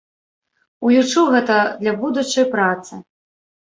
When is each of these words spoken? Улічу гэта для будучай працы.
Улічу 0.87 1.27
гэта 1.35 1.61
для 1.81 1.97
будучай 2.01 2.53
працы. 2.59 2.93